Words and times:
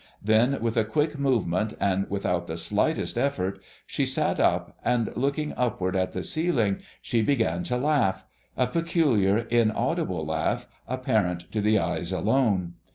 Then 0.23 0.59
with 0.63 0.77
a 0.77 0.83
quick 0.83 1.19
movement, 1.19 1.75
and 1.79 2.09
without 2.09 2.47
the 2.47 2.57
slightest 2.57 3.19
effort, 3.19 3.61
she 3.85 4.07
sat 4.07 4.39
up, 4.39 4.75
and 4.83 5.15
looking 5.15 5.53
upward 5.55 5.95
at 5.95 6.13
the 6.13 6.23
ceiling, 6.23 6.79
she 7.03 7.21
began 7.21 7.61
to 7.65 7.77
laugh, 7.77 8.25
a 8.57 8.65
peculiar 8.65 9.37
inaudible 9.51 10.25
laugh 10.25 10.67
apparent 10.87 11.51
to 11.51 11.61
the 11.61 11.77
eyes 11.77 12.11
alone. 12.11 12.73